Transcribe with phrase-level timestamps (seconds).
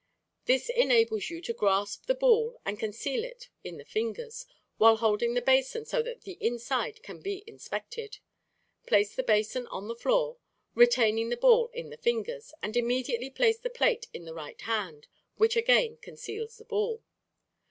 [0.45, 4.47] This enables you to grasp the ball and conceal it in the fingers,
[4.79, 8.17] while holding the basin so that the inside can be inspected.
[8.87, 10.37] Place the basin on the floor,
[10.73, 15.05] retaining the ball in the fingers, and immediately place the plate in the right hand,
[15.35, 17.03] which again conceals the ball.